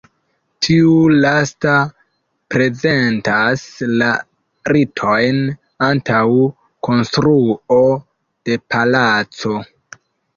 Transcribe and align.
Tiu 0.65 0.91
lasta 1.23 1.73
prezentas 2.53 3.65
la 4.01 4.07
ritojn 4.73 5.37
antaŭ 5.89 6.23
konstruo 6.87 7.79
de 8.51 8.57
palaco. 8.75 9.53